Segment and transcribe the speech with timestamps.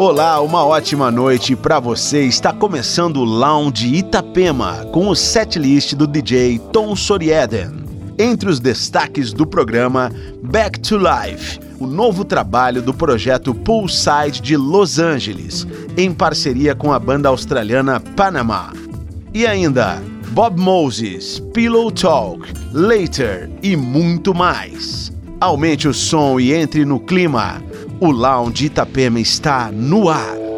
[0.00, 2.24] Olá, uma ótima noite para você.
[2.24, 7.84] Está começando o Lounge Itapema com o setlist do DJ Tom Sorieden.
[8.18, 10.10] Entre os destaques do programa,
[10.42, 15.66] Back to Life, o novo trabalho do projeto Poolside de Los Angeles,
[15.98, 18.72] em parceria com a banda australiana Panama.
[19.34, 25.12] E ainda, Bob Moses, Pillow Talk, Later e muito mais.
[25.38, 27.62] Aumente o som e entre no clima.
[28.02, 30.49] O Lounge Itapema está no ar.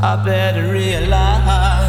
[0.00, 1.87] I better realize.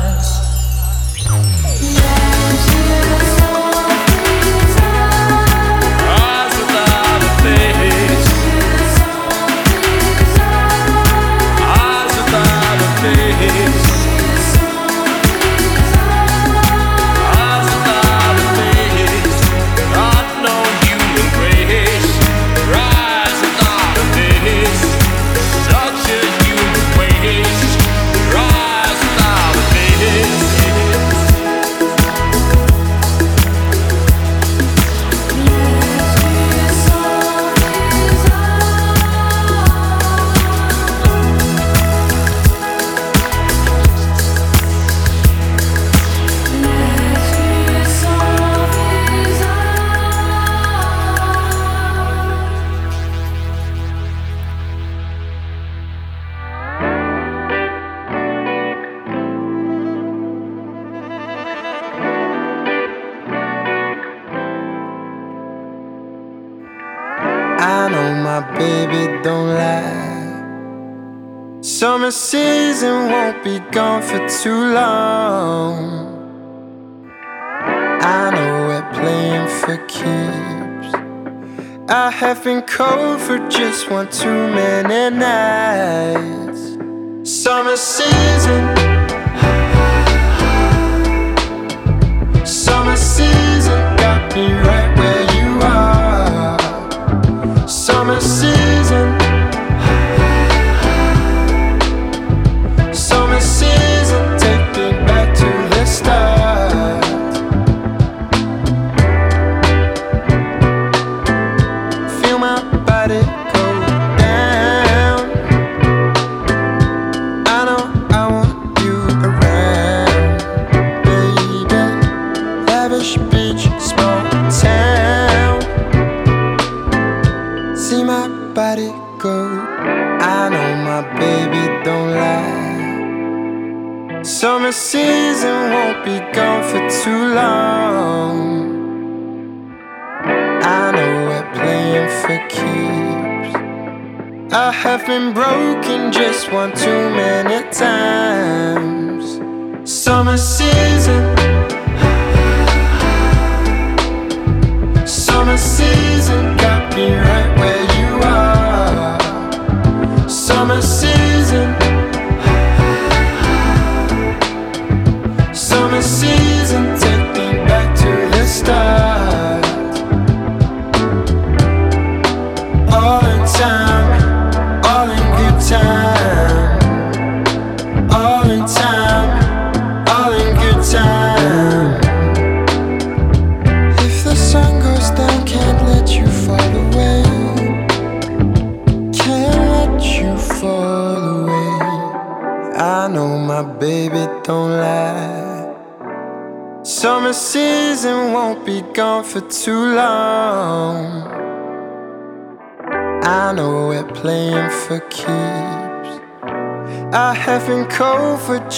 [82.80, 85.59] cold for just one too many nights.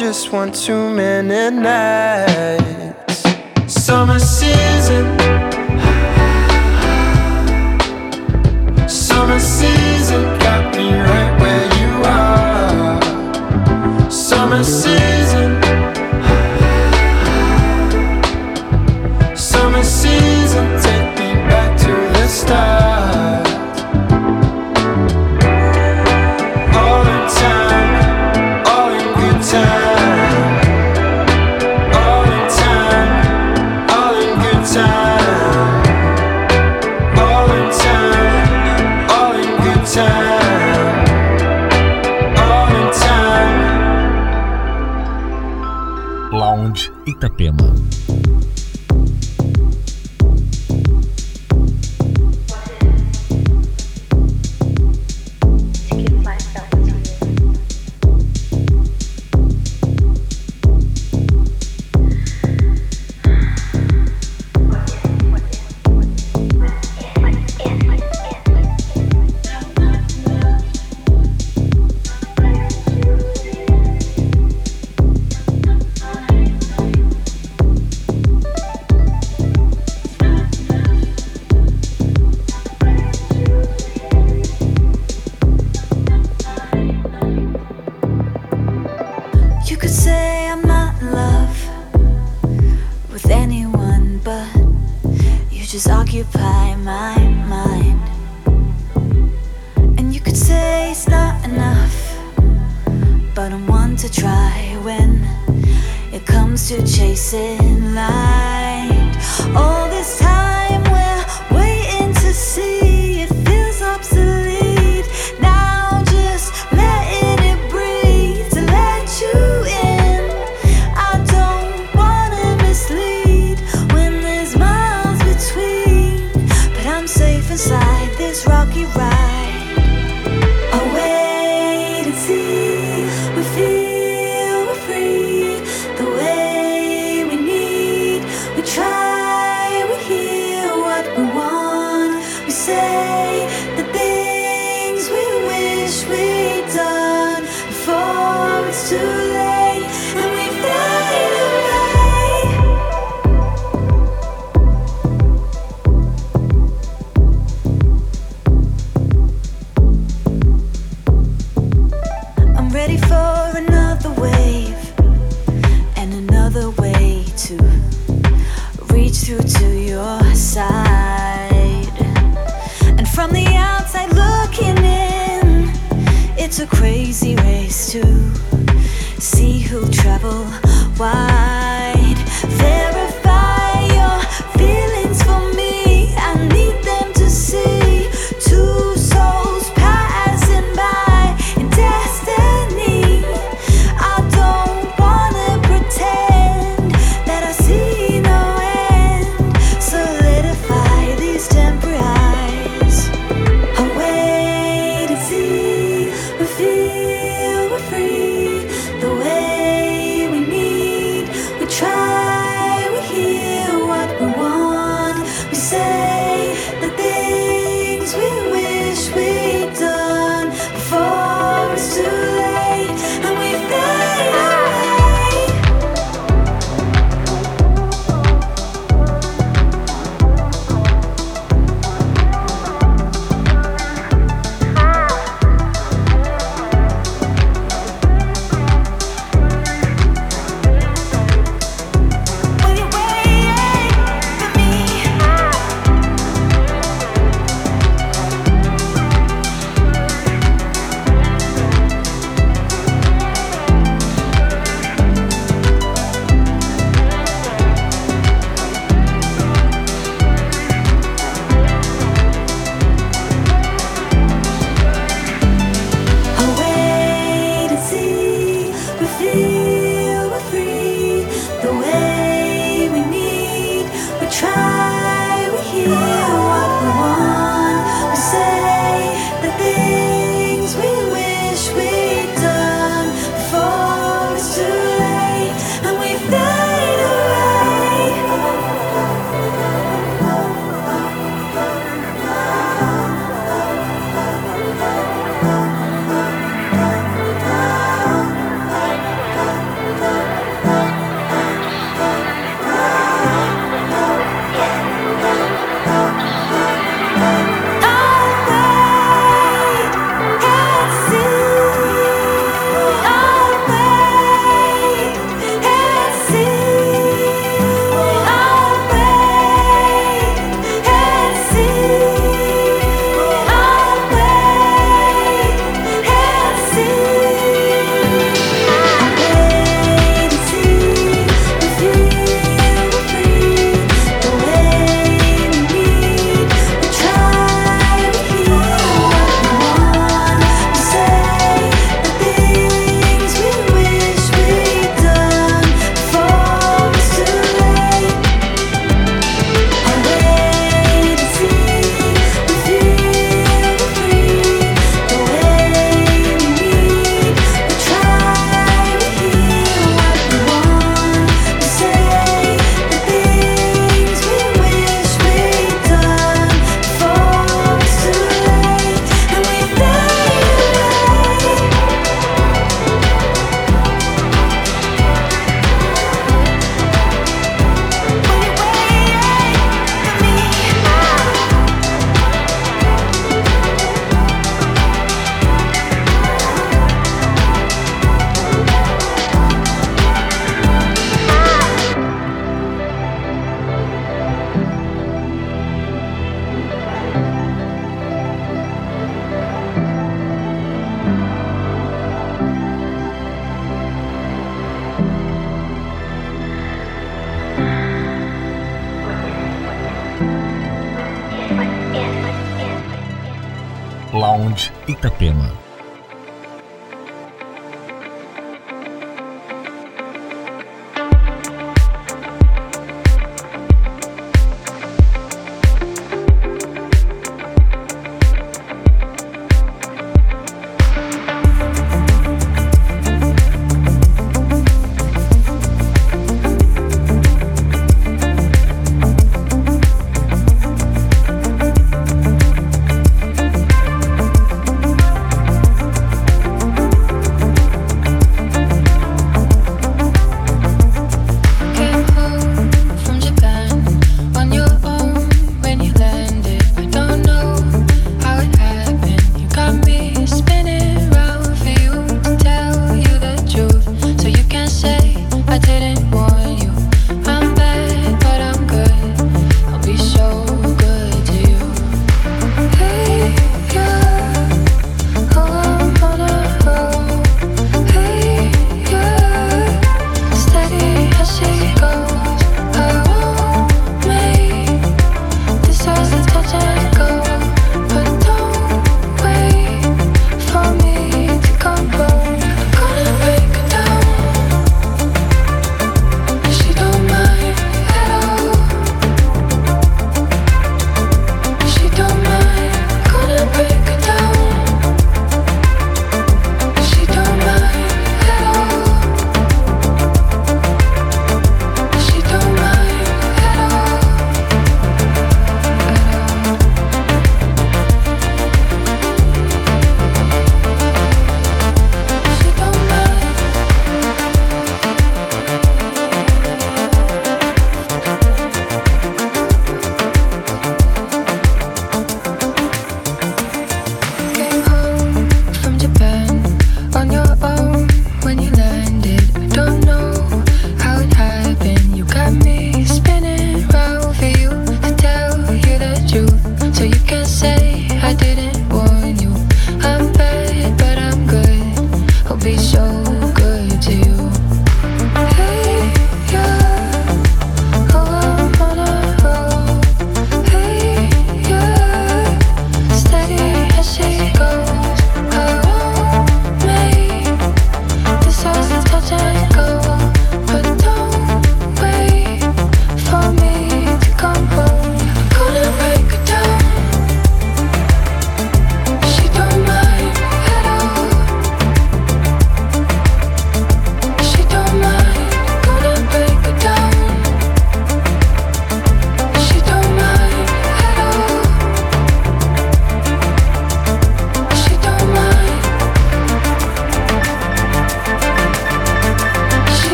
[0.00, 2.39] just one too many nights.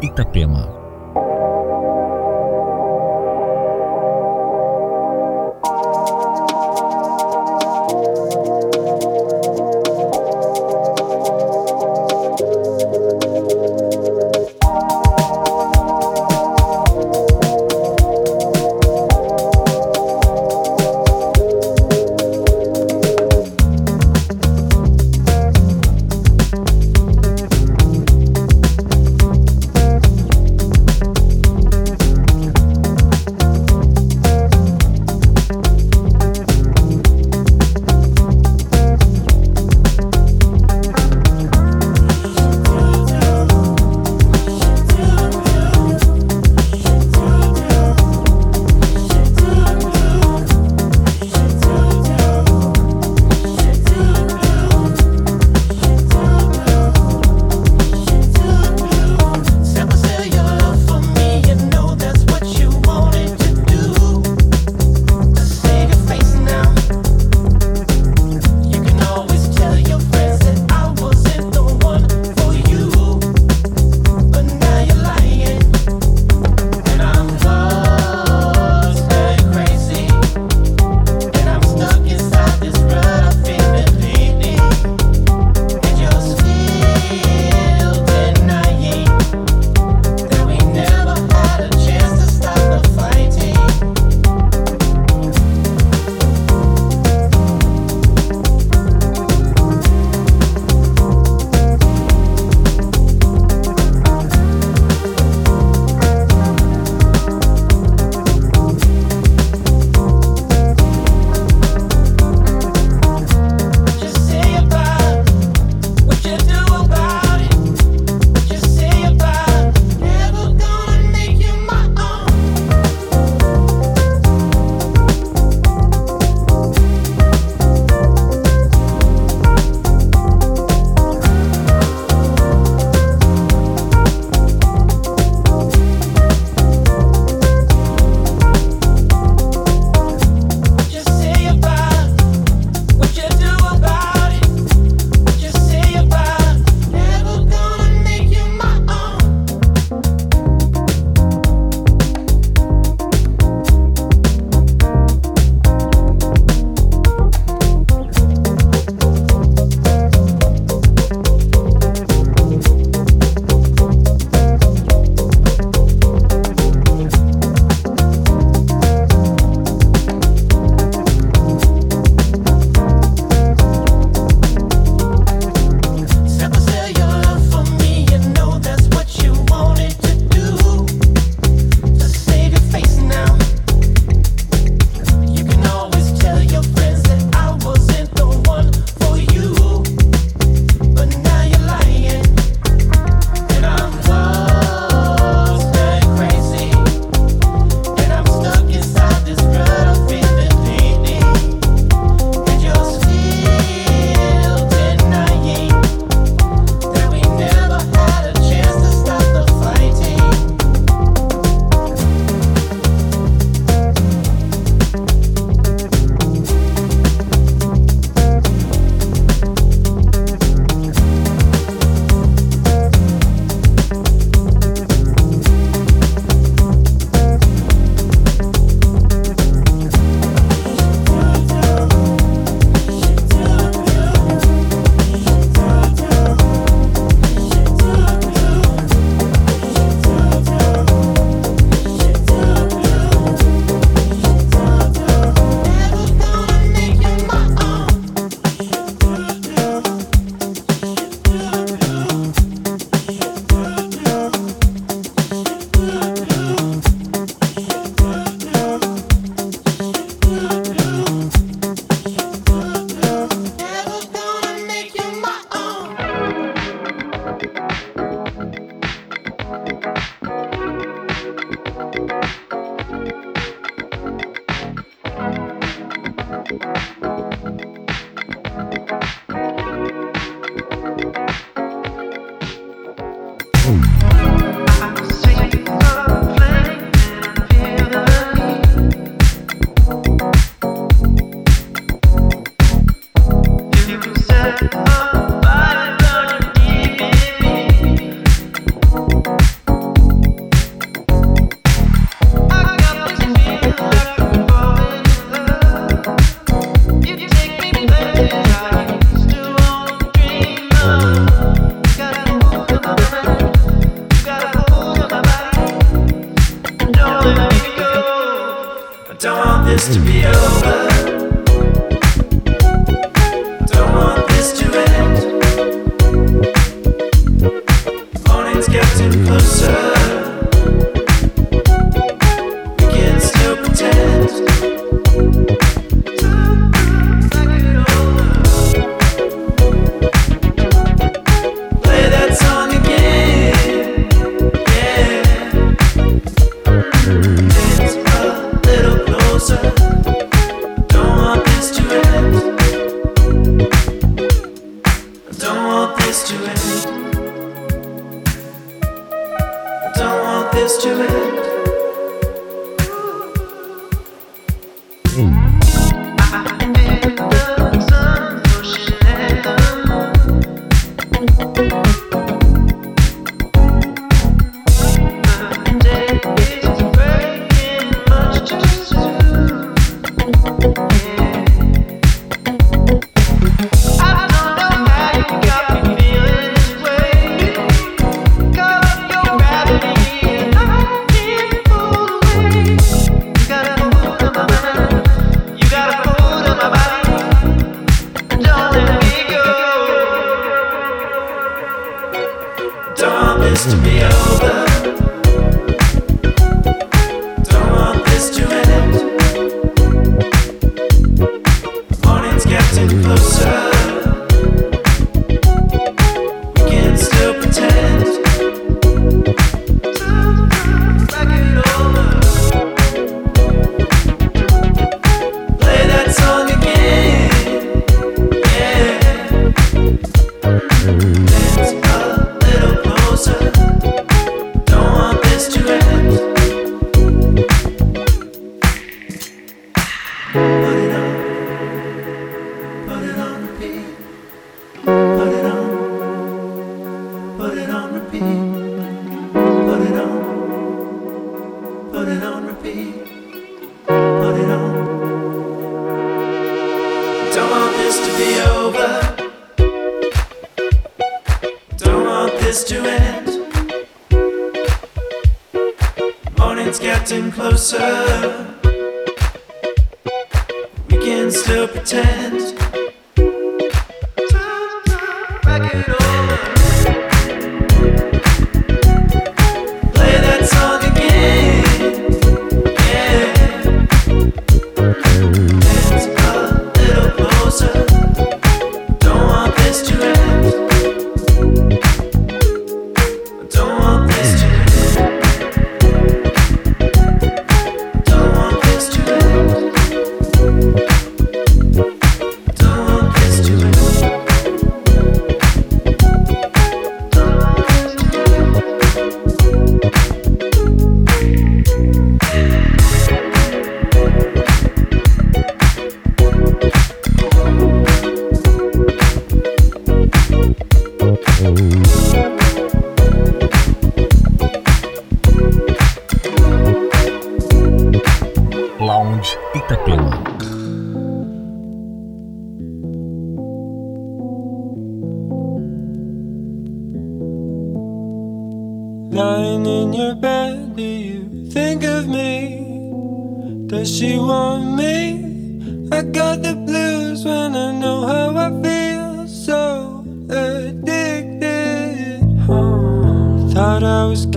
[0.00, 0.87] Itapema.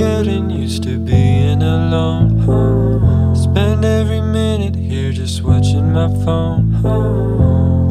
[0.01, 3.35] getting used to being alone.
[3.35, 6.71] Spend every minute here just watching my phone.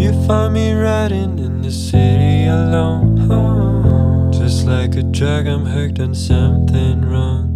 [0.00, 4.32] You find me riding in the city alone.
[4.32, 7.49] Just like a drug, I'm hooked on something wrong.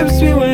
[0.00, 0.49] Keeps me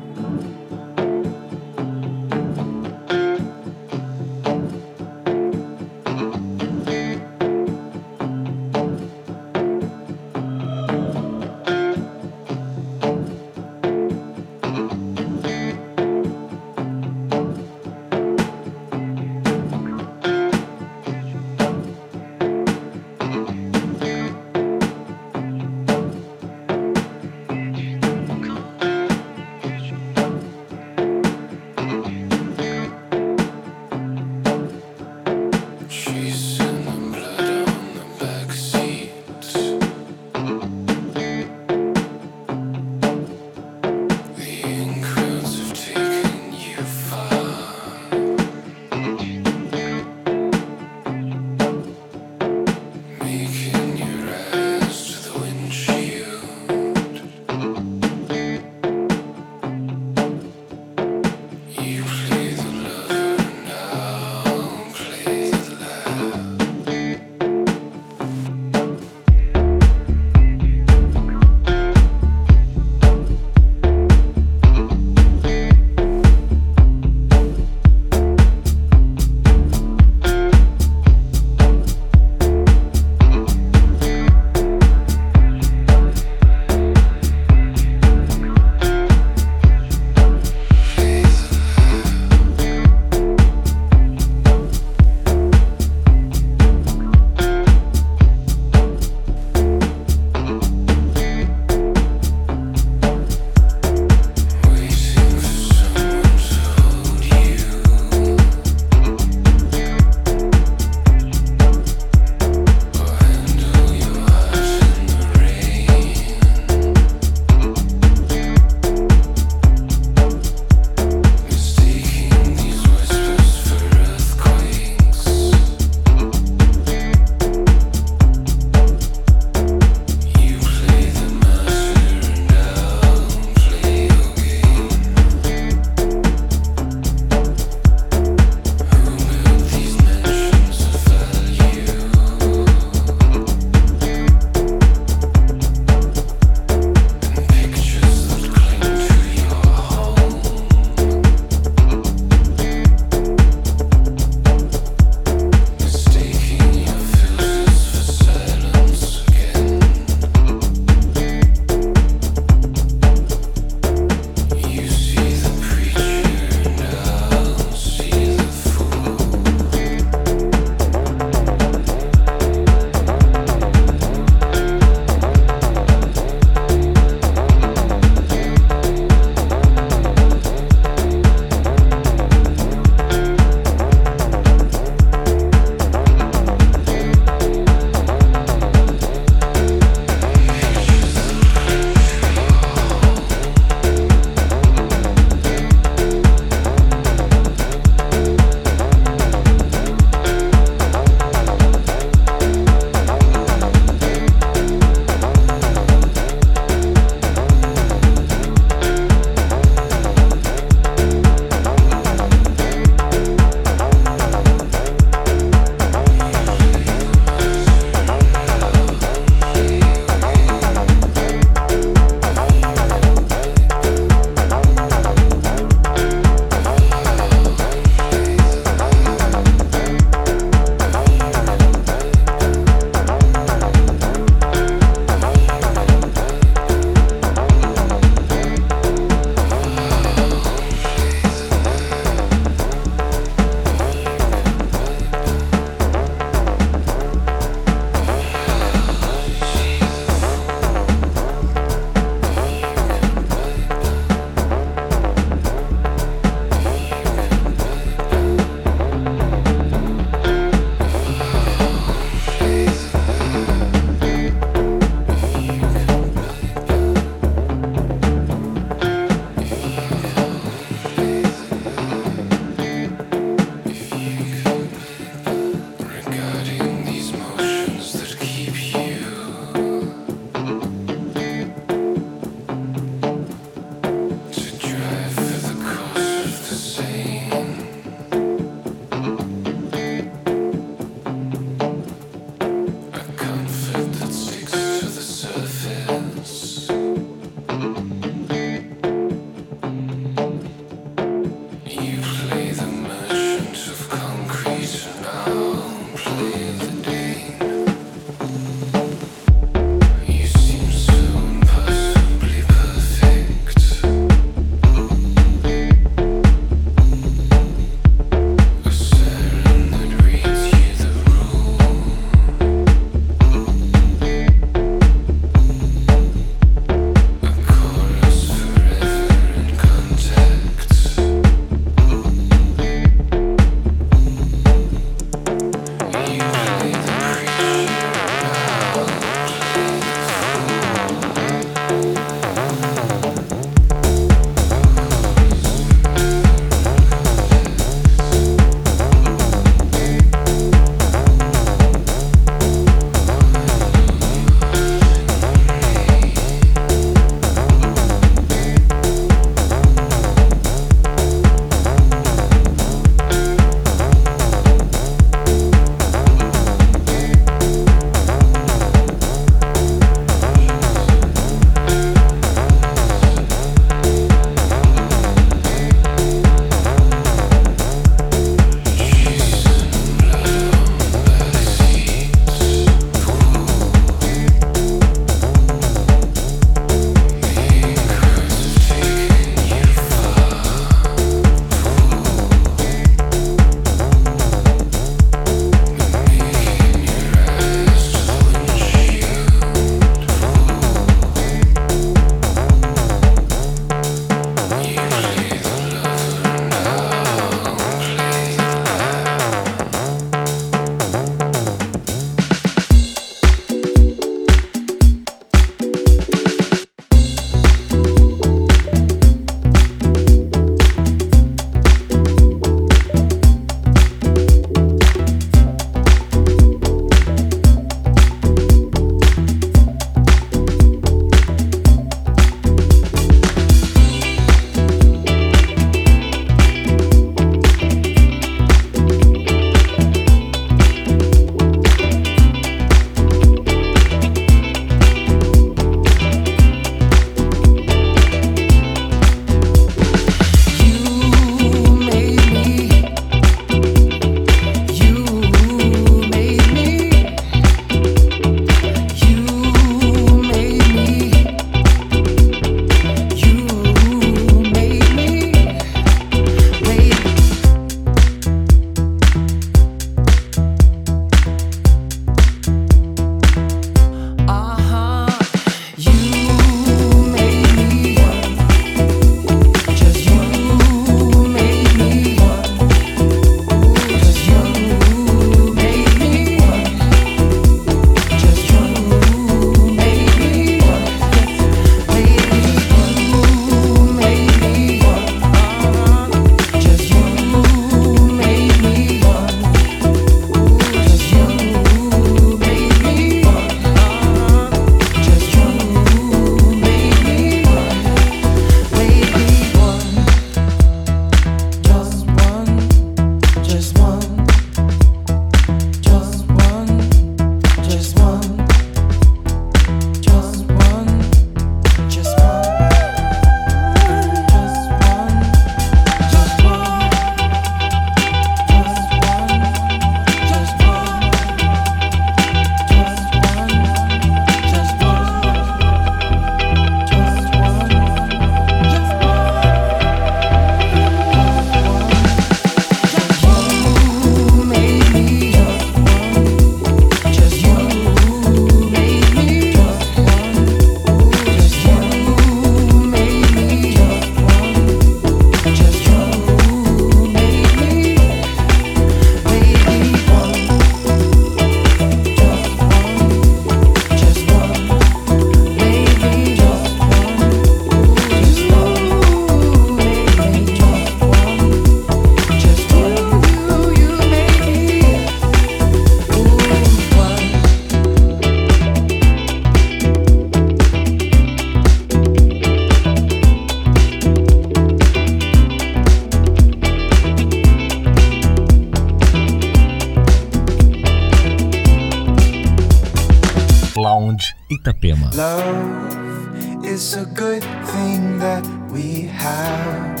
[596.64, 598.42] Is a good thing that
[598.72, 600.00] we have.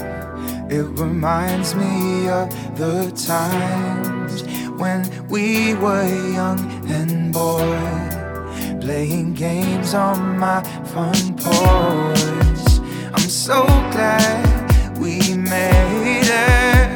[0.70, 4.42] It reminds me of the times
[4.80, 6.58] when we were young
[6.90, 12.80] and bored, playing games on my front porch.
[13.12, 16.88] I'm so glad we made it.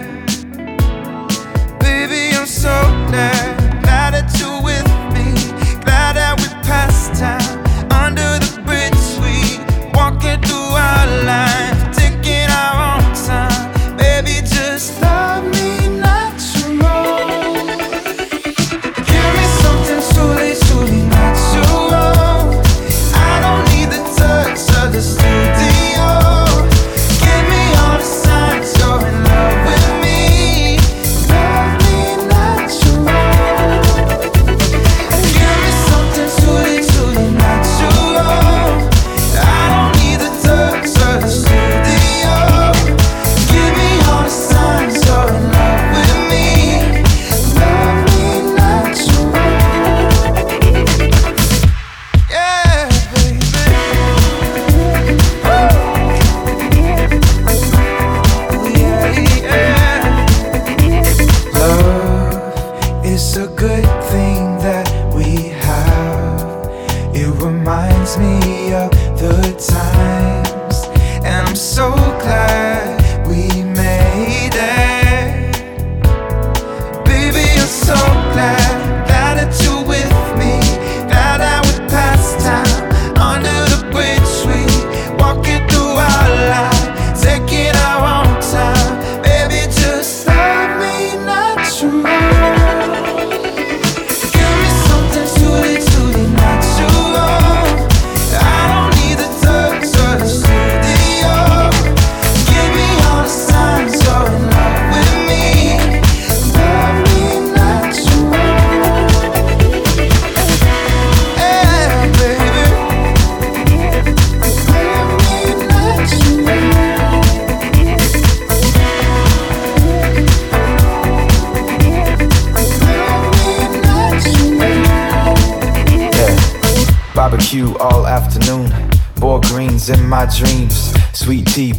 [1.79, 2.77] Baby, I'm so
[3.09, 3.58] glad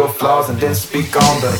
[0.00, 1.52] your flaws and then speak on them.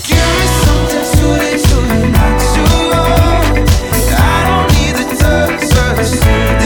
[4.17, 6.60] I don't need the touch, touch.